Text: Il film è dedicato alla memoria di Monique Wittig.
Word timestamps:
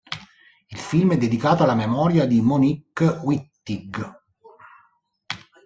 Il 0.71 0.79
film 0.79 1.13
è 1.13 1.17
dedicato 1.17 1.61
alla 1.61 1.75
memoria 1.75 2.25
di 2.25 2.41
Monique 2.41 3.05
Wittig. 3.23 4.19